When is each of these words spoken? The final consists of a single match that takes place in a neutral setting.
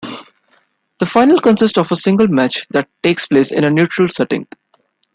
The 0.97 1.05
final 1.05 1.37
consists 1.37 1.77
of 1.77 1.91
a 1.91 1.95
single 1.95 2.27
match 2.27 2.65
that 2.71 2.89
takes 3.03 3.27
place 3.27 3.51
in 3.51 3.63
a 3.63 3.69
neutral 3.69 4.09
setting. 4.09 4.47